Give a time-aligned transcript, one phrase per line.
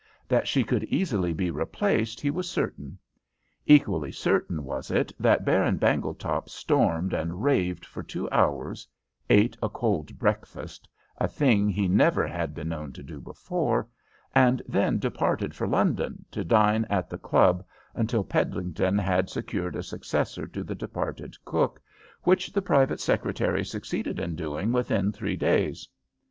[0.27, 2.97] That she could easily be replaced, he was certain.
[3.67, 8.87] Equally certain was it that Baron Bangletop stormed and raved for two hours,
[9.29, 13.87] ate a cold breakfast a thing he never had been known to do before
[14.33, 17.63] and then departed for London to dine at the club
[17.93, 21.79] until Peddlington had secured a successor to the departed cook,
[22.23, 25.87] which the private secretary succeeded in doing within three days.